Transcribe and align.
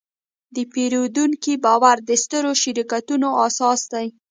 د 0.55 0.57
پیرودونکي 0.71 1.53
باور 1.65 1.97
د 2.09 2.11
سترو 2.23 2.51
شرکتونو 2.63 3.27
اساس 3.47 3.79
دی. 3.93 4.07